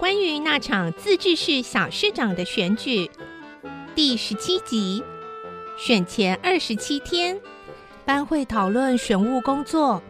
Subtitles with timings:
[0.00, 3.10] 关于那场自治市小市长的选举，
[3.94, 5.04] 第十七集。
[5.76, 7.38] 选前二十七天，
[8.06, 10.02] 班会讨论选务工作。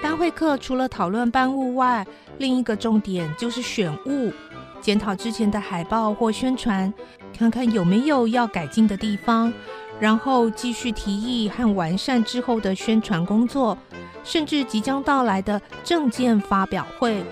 [0.00, 2.06] 班会课除了讨论班务外，
[2.38, 4.32] 另一个重点就是选务，
[4.80, 6.94] 检讨之前的海报或宣传，
[7.36, 9.52] 看看有没有要改进的地方，
[9.98, 13.76] 然后继续提议和完善之后的宣传工作。
[14.24, 17.22] 甚至即将到来的证件发表会，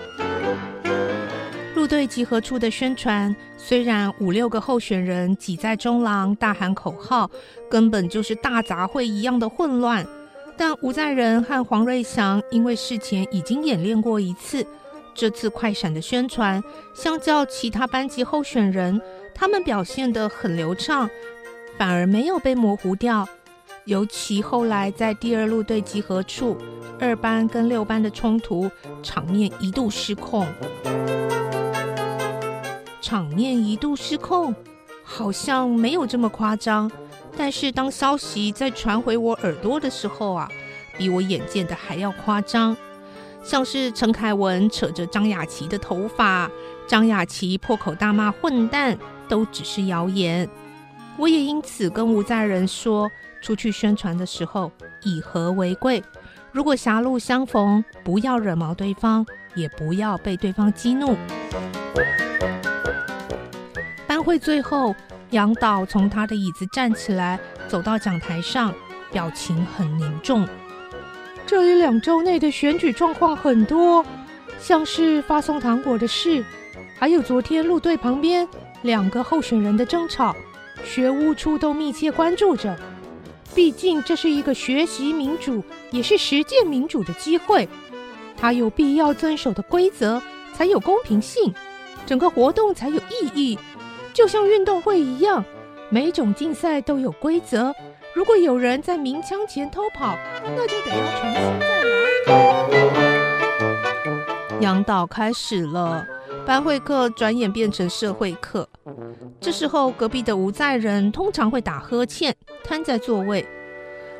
[1.75, 7.29] 入队集合处的宣传，虽然五六个候选人挤在中廊大喊口号，
[7.69, 10.05] 根本就是大杂烩一样的混乱。
[10.55, 14.65] 但吴在仁和黄瑞祥因为事前已经演练过一次，
[15.15, 19.01] 这次快闪的宣传，相较其他班级候选人，
[19.33, 21.09] 他们表现得很流畅，
[21.75, 23.27] 反而没有被模糊掉。
[23.85, 26.57] 尤其后来在第二路队集合处，
[27.01, 30.47] 二班跟六班的冲突场面一度失控。
[33.01, 34.55] 场面一度失控，
[35.03, 36.89] 好像没有这么夸张。
[37.35, 40.49] 但是当消息再传回我耳朵的时候啊，
[40.97, 42.77] 比我眼见的还要夸张。
[43.43, 46.49] 像是陈凯文扯着张雅琪的头发，
[46.87, 50.49] 张雅琪破口大骂混蛋，都只是谣言。
[51.17, 53.09] 我也因此跟吴在仁说。
[53.41, 56.01] 出去宣传的时候，以和为贵。
[56.53, 61.17] 如果狭路相逢，不要惹毛对方，也不要被对方激怒。
[64.07, 64.95] 班会最后，
[65.31, 68.73] 杨导从他的椅子站起来，走到讲台上，
[69.11, 70.47] 表情很凝重。
[71.45, 74.05] 这一两周内的选举状况很多，
[74.57, 76.45] 像是发送糖果的事，
[76.97, 78.47] 还有昨天路队旁边
[78.83, 80.33] 两个候选人的争吵，
[80.83, 82.77] 学务处都密切关注着。
[83.55, 87.67] 毕竟这是一个学习民主，也是实践民主的机会。
[88.35, 90.21] 它有必要遵守的规则，
[90.53, 91.53] 才有公平性，
[92.05, 93.57] 整个活动才有意义。
[94.13, 95.43] 就像运动会一样，
[95.89, 97.73] 每种竞赛都有规则。
[98.13, 101.93] 如果有人在鸣枪前偷跑，那就得要重新再来。
[104.59, 106.05] 杨导开始了。
[106.45, 108.67] 班会课转眼变成社会课，
[109.39, 113.45] 这时候隔壁的吴在仁通常会打呵欠，瘫在座位。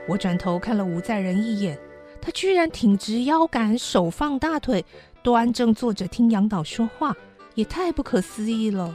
[0.07, 1.77] 我转头看了吴在仁一眼，
[2.21, 4.85] 他居然挺直腰杆，手放大腿，
[5.21, 7.15] 端正坐着听杨导说话，
[7.55, 8.93] 也太不可思议了。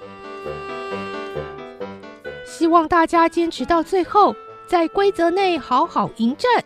[2.46, 4.34] 希望大家坚持到最后，
[4.66, 6.64] 在规则内好好迎战。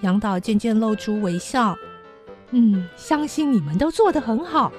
[0.00, 1.76] 杨导渐渐露出微笑，
[2.52, 4.72] 嗯，相信你们都做得很好。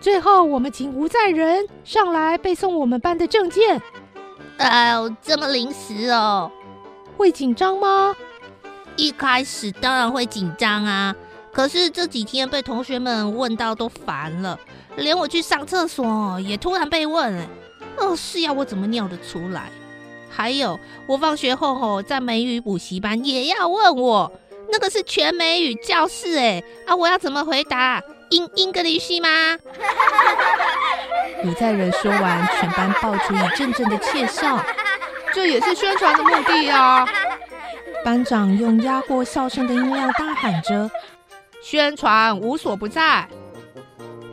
[0.00, 3.80] 最后，我们请吴在仁上来背诵我们班的证件。
[4.58, 6.50] 哎呦，这么临时哦，
[7.16, 8.14] 会紧张吗？
[8.96, 11.14] 一开始当然会紧张啊，
[11.52, 14.58] 可是这几天被同学们问到都烦了，
[14.96, 17.48] 连我去上厕所也突然被问，哎，
[17.98, 19.70] 哦，是要我怎么尿得出来？
[20.30, 24.32] 还有，我放学后吼在美语补习班也要问我，
[24.70, 28.02] 那个是全美语教室，哎，啊，我要怎么回答？
[28.30, 29.28] 英英格里西吗？
[31.44, 34.62] 李在仁说完，全班爆出一阵阵的窃笑。
[35.32, 37.06] 这也是宣传的目的啊！
[38.04, 40.90] 班长用压过笑声的音量大喊着
[41.62, 43.28] ：“宣传无所不在。”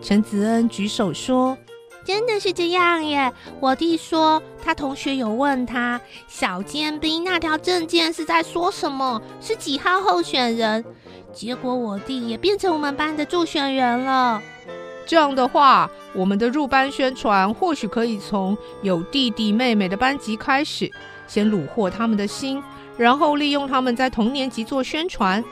[0.01, 1.57] 陈子恩举手说
[2.05, 3.33] ：“真的是这样耶！
[3.59, 9.19] 我弟说他同学有问他，小尖兵那条证件是在说什么？
[9.41, 10.85] 是几号候选人？”
[11.33, 14.41] 结果我弟也变成我们班的助选人了。
[15.05, 20.89] 这样的话，我们的入班宣传或许可以从有弟弟妹妹的班级开始，
[21.27, 22.63] 先虏获他们的心，
[22.97, 25.43] 然后利用他们在同年级做宣传。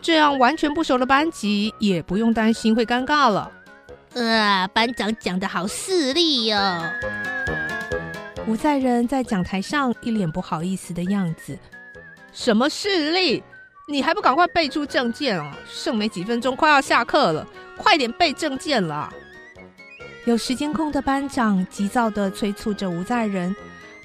[0.00, 3.50] 这样完全不熟的班级也不用担心会尴尬了。
[4.16, 6.58] 呃，班长讲的好势利哟。
[8.46, 11.58] 吴在仁在讲台上一脸不好意思的样子。
[12.32, 13.42] 什么势利？
[13.86, 15.52] 你还不赶快背出证件哦！
[15.68, 17.46] 剩没几分钟，快要下课了，
[17.76, 19.12] 快点背证件了。
[20.24, 23.54] 有时间空的班长急躁地催促着吴在仁。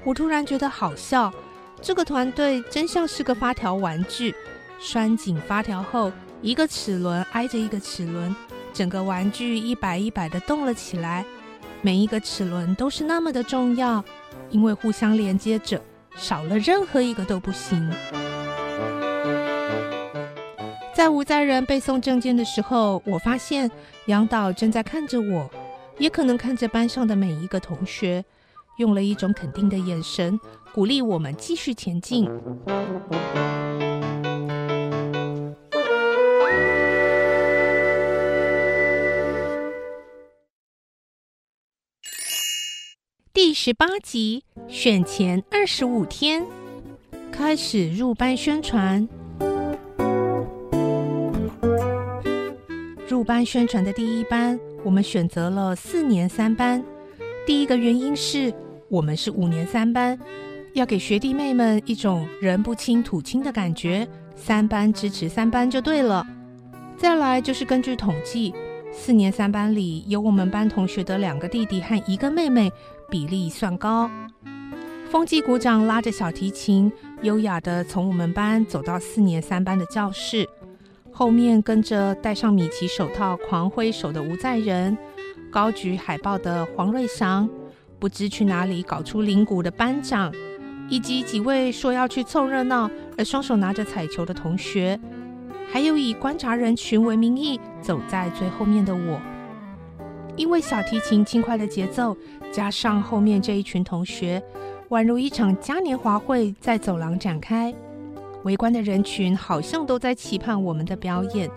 [0.03, 1.31] 我突然觉得好笑，
[1.81, 4.35] 这个团队真像是个发条玩具，
[4.77, 6.11] 拴紧发条后，
[6.41, 8.35] 一个齿轮挨着一个齿轮，
[8.73, 11.25] 整个玩具一摆一摆的动了起来，
[11.81, 14.03] 每一个齿轮都是那么的重要，
[14.49, 15.81] 因为互相连接着，
[16.15, 17.89] 少了任何一个都不行。
[20.93, 23.69] 在吴在人背诵证件的时候，我发现
[24.05, 25.49] 杨导正在看着我，
[25.97, 28.23] 也可能看着班上的每一个同学，
[28.77, 30.39] 用了一种肯定的眼神，
[30.73, 32.29] 鼓励我们继续前进。
[43.51, 46.41] 第十八集选前二十五天，
[47.33, 49.05] 开始入班宣传。
[53.09, 56.81] 入班宣传的第一班，我们选择了四年三班。
[57.45, 58.53] 第一个原因是
[58.87, 60.17] 我们是五年三班，
[60.73, 66.25] 要给学弟妹们一种人不亲土亲的感觉，三班支持三班就对了。
[66.95, 68.53] 再来就是根据统计，
[68.93, 72.71] 四年三班里有我们班同学的两个弟弟和一个妹妹。
[73.11, 74.09] 比例算高。
[75.11, 76.89] 风纪股长拉着小提琴，
[77.21, 80.47] 优雅地从我们班走到四年三班的教室，
[81.11, 84.97] 后面跟着戴上米奇手套、狂挥手的吴在仁，
[85.51, 87.49] 高举海报的黄瑞祥，
[87.99, 90.33] 不知去哪里搞出铃鼓的班长，
[90.89, 94.97] 以及几位说要去凑热闹而双手拿着彩球的同学，
[95.69, 99.21] 还有以观察人群为名义走在最后面的我。
[100.35, 102.15] 因为小提琴轻快的节奏，
[102.51, 104.41] 加上后面这一群同学，
[104.89, 107.73] 宛如一场嘉年华会在走廊展开。
[108.43, 111.49] 围观的人群好像都在期盼我们的表演。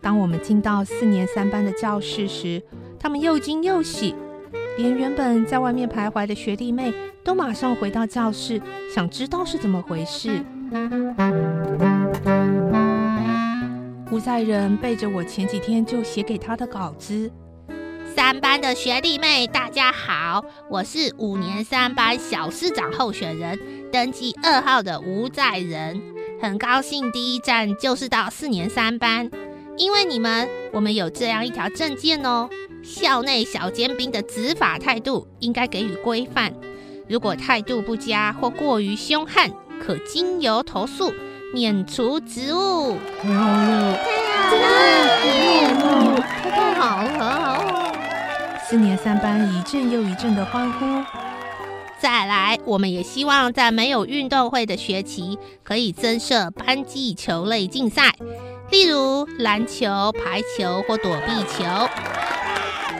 [0.00, 2.62] 当我们进到四年三班的教室时，
[2.98, 4.14] 他们又惊又喜，
[4.78, 6.92] 连原本在外面徘徊的学弟妹
[7.24, 8.60] 都马上回到教室，
[8.94, 10.44] 想知道是怎么回事。
[14.10, 17.30] 吴在仁背着我前几天就写给他的稿子。
[18.14, 23.58] 三班的学弟妹，大家好，我是五年三班小市长候选人，
[23.90, 26.02] 登记二号的吴在仁，
[26.40, 29.30] 很高兴第一站就是到四年三班，
[29.78, 32.50] 因为你们，我们有这样一条证件哦，
[32.82, 36.52] 校内小尖兵的执法态度应该给予规范，
[37.08, 39.50] 如果态度不佳或过于凶悍，
[39.82, 41.10] 可经由投诉
[41.54, 42.98] 免除职务。
[43.22, 43.98] 太好了，
[46.50, 47.51] 太好了，太好了！
[48.72, 51.04] 四年三班一阵又一阵的欢呼。
[51.98, 58.14] 再来，我们也希望在没有运动会的学期，可以增设班级球类竞赛，
[58.70, 61.66] 例如篮球、排球或躲避球。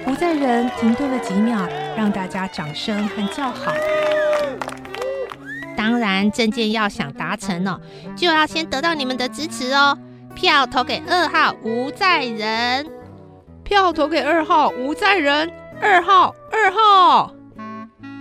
[0.06, 1.66] 吴在仁停顿了几秒，
[1.96, 3.72] 让大家掌声和叫好。
[5.75, 7.80] 当然，证件要想达成哦，
[8.14, 9.96] 就要先得到你们的支持哦。
[10.34, 12.86] 票投给二号吴在仁，
[13.64, 15.50] 票投给二号吴在仁。
[15.82, 17.34] 二号，二号！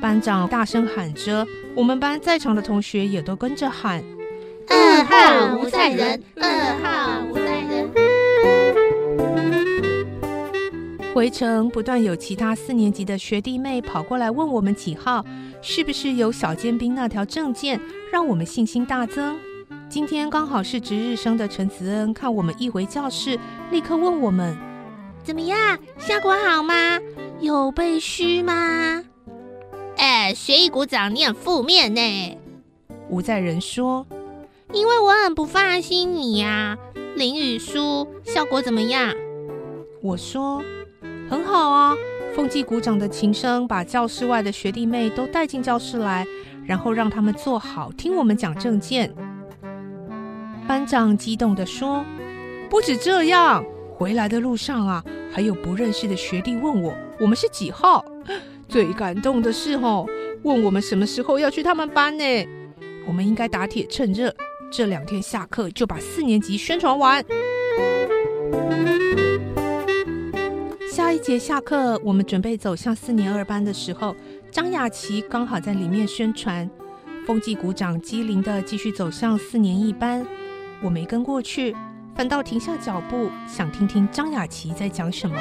[0.02, 4.04] 班长大声喊着，我们班在场的同学也都跟着喊
[4.68, 7.88] ：“二号吴在仁，二号吴在仁。”
[11.14, 15.24] 回程不断有其他四年级的学弟妹跑过来问我们几号，
[15.62, 17.80] 是不是有小尖兵那条证件，
[18.12, 19.38] 让我们信心大增。
[19.88, 23.38] 今天刚好是值日生的陈慈恩，看我们一回教室，
[23.70, 24.58] 立刻问我们
[25.24, 27.00] ：“怎么样，效果好吗？”
[27.42, 29.04] 有被虚吗？
[29.98, 32.38] 哎，学艺鼓掌，你很负面呢。
[33.10, 34.06] 吴在仁说
[34.72, 36.78] ：“因为我很不放心你呀。”
[37.16, 39.14] 林雨书效果怎么样？
[40.02, 40.64] 我说
[41.30, 41.96] ：“很好啊。”
[42.34, 46.26] 凤纪鼓掌的琴声把教室外的学弟妹都带进教室来，
[46.66, 49.14] 然后让他们坐好，听我们讲证件。
[50.68, 52.06] 班长激动地说
[52.70, 53.66] ：“不止这样，
[54.02, 56.92] 回来的路上啊，还有不认识的学弟问我。”
[57.22, 58.04] 我们是几号？
[58.68, 60.08] 最感动的是吼，
[60.42, 62.24] 问我们什么时候要去他们班呢？
[63.06, 64.34] 我们应该打铁趁热，
[64.72, 67.24] 这两天下课就把四年级宣传完。
[70.92, 74.16] 下一节下课，我们准备走向四年二班的时候，
[74.50, 76.68] 张雅琪刚好在里面宣传。
[77.28, 80.26] 风纪鼓掌机灵的继续走向四年一班，
[80.82, 81.76] 我没跟过去，
[82.16, 85.36] 反倒停下脚步，想听听张雅琪在讲什么。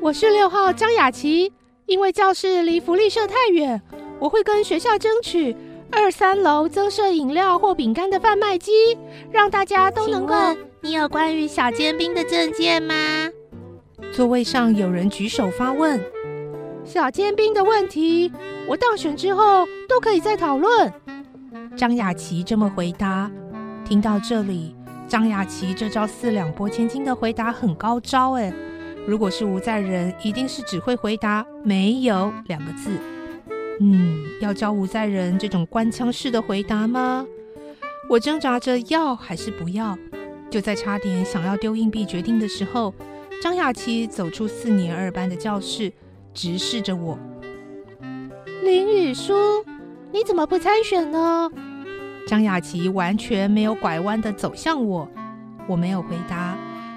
[0.00, 1.52] 我是六号张雅琪，
[1.86, 3.80] 因为教室离福利社太远，
[4.18, 5.56] 我会跟学校争取
[5.90, 8.98] 二三楼增设饮料或饼干的贩卖机，
[9.30, 10.34] 让大家都能够。
[10.80, 12.94] 你有关于小尖兵的证件吗？
[14.12, 16.00] 座位上有人举手发问。
[16.84, 18.30] 小尖兵的问题，
[18.66, 20.92] 我当选之后都可以再讨论。
[21.76, 23.30] 张雅琪这么回答。
[23.84, 24.74] 听到这里。
[25.12, 28.50] 张雅琪这招四两拨千斤的回答很高招哎，
[29.06, 32.90] 如果是吴在人，一定是只会回答“没有”两个字。
[33.78, 37.26] 嗯，要教吴在人这种官腔式的回答吗？
[38.08, 39.98] 我挣扎着要还是不要，
[40.48, 42.94] 就在差点想要丢硬币决定的时候，
[43.42, 45.92] 张雅琪走出四年二班的教室，
[46.32, 47.18] 直视着我。
[48.62, 49.34] 林雨书，
[50.10, 51.50] 你怎么不参选呢？
[52.26, 55.08] 张雅琪完全没有拐弯的走向我，
[55.66, 56.56] 我没有回答，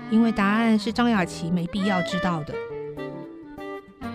[0.09, 2.53] 因为答案是张雅琪没必要知道的。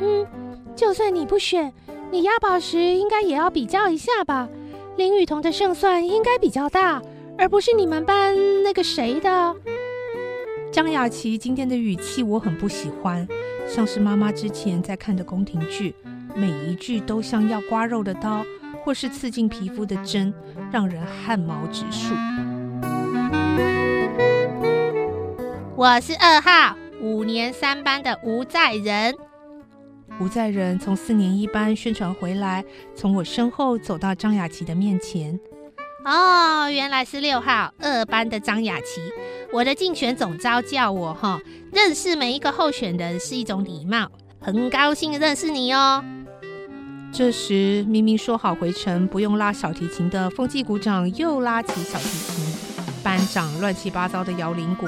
[0.00, 0.26] 嗯，
[0.74, 1.72] 就算你不选，
[2.10, 4.48] 你押宝时应该也要比较一下吧？
[4.96, 7.02] 林雨桐的胜算应该比较大，
[7.36, 9.56] 而不是你们班那个谁的。
[10.72, 13.26] 张雅琪今天的语气我很不喜欢，
[13.66, 15.94] 像是妈妈之前在看的宫廷剧。
[16.34, 18.44] 每一句都像要刮肉的刀，
[18.84, 20.32] 或是刺进皮肤的针，
[20.72, 22.14] 让人汗毛直竖。
[25.76, 29.14] 我是二号五年三班的吴在仁。
[30.20, 32.62] 吴在仁从四年一班宣传回来，
[32.94, 35.38] 从我身后走到张雅琪的面前。
[36.04, 39.00] 哦，原来是六号二班的张雅琪。
[39.52, 41.40] 我的竞选总招叫我哈，
[41.72, 44.10] 认识每一个候选人是一种礼貌。
[44.40, 46.04] 很高兴认识你哦。
[47.12, 52.44] 这时，明明说好回城不用拉小提琴的风纪股长又拉起小提琴，
[53.02, 54.86] 班长乱七八糟的摇铃鼓，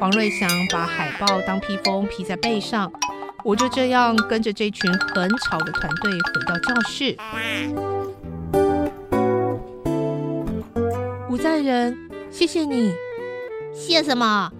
[0.00, 2.90] 黄瑞祥把海报当披风披在背上，
[3.44, 7.16] 我就这样跟着这群很吵的团队回到教室。
[11.30, 11.96] 吴在仁，
[12.30, 12.92] 谢谢你。
[13.72, 14.50] 谢什么？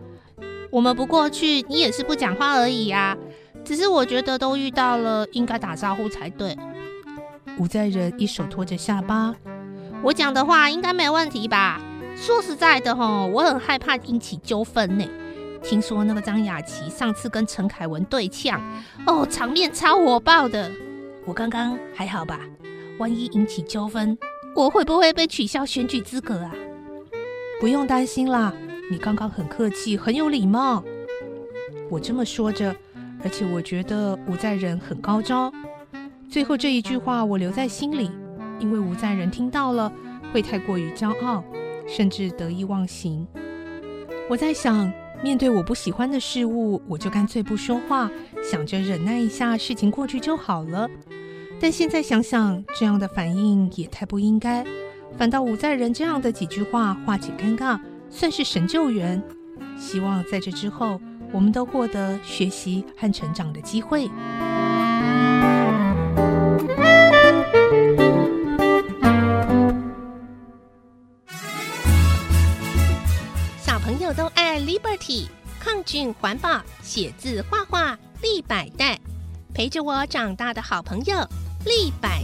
[0.71, 3.17] 我们不过去，你也是不讲话而已呀。
[3.65, 6.57] 只是我觉得都遇到了，应该打招呼才对。
[7.59, 9.35] 吴在仁一手托着下巴，
[10.03, 11.81] 我讲的话应该没问题吧？
[12.15, 15.05] 说实在的吼，我很害怕引起纠纷呢。
[15.61, 18.61] 听说那个张雅琪上次跟陈凯文对呛，
[19.07, 20.71] 哦，场面超火爆的。
[21.25, 22.41] 我刚刚还好吧？
[22.99, 24.17] 万一引起纠纷，
[24.55, 26.55] 我会不会被取消选举资格啊？
[27.61, 28.53] 不用担心啦，
[28.89, 30.85] 你刚刚很客气，很有礼貌。
[31.91, 32.75] 我这么说着，
[33.25, 35.53] 而且我觉得吴在仁很高招。
[36.29, 38.11] 最后这一句话我留在心里，
[38.61, 39.91] 因为吴在人听到了
[40.33, 41.43] 会太过于骄傲，
[41.87, 43.27] 甚至得意忘形。
[44.29, 44.93] 我在想，
[45.23, 48.11] 面对我不喜欢的事物，我就干脆不说话，
[48.43, 50.87] 想着忍耐一下，事情过去就好了。
[51.59, 54.67] 但现在想想，这样的反应也太不应该，
[55.17, 57.81] 反倒吴在人这样的几句话化解尴尬，
[58.11, 59.21] 算是神救援。
[59.79, 61.01] 希望在这之后，
[61.33, 64.11] 我们都获得学习和成长的机会。
[75.89, 79.01] 俊环保，写字画画立百代，
[79.55, 81.17] 陪着我长大的好朋友
[81.65, 82.23] 立百。